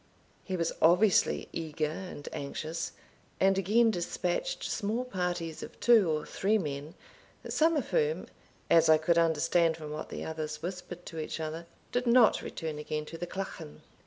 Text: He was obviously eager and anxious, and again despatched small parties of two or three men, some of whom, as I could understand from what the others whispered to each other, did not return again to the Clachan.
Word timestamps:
He 0.43 0.57
was 0.57 0.73
obviously 0.81 1.47
eager 1.53 1.85
and 1.85 2.27
anxious, 2.33 2.93
and 3.39 3.55
again 3.55 3.91
despatched 3.91 4.63
small 4.63 5.05
parties 5.05 5.61
of 5.61 5.79
two 5.79 6.09
or 6.09 6.25
three 6.25 6.57
men, 6.57 6.95
some 7.47 7.77
of 7.77 7.89
whom, 7.89 8.25
as 8.67 8.89
I 8.89 8.97
could 8.97 9.19
understand 9.19 9.77
from 9.77 9.91
what 9.91 10.09
the 10.09 10.25
others 10.25 10.63
whispered 10.63 11.05
to 11.05 11.19
each 11.19 11.39
other, 11.39 11.67
did 11.91 12.07
not 12.07 12.41
return 12.41 12.79
again 12.79 13.05
to 13.05 13.17
the 13.19 13.27
Clachan. 13.27 13.83